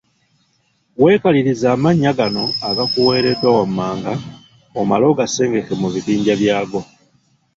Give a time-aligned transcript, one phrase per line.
[1.01, 4.13] Weekalirize amannya gano agakuweereddwa wammanga
[4.79, 6.81] omale ogasengeke mu bibinja byago.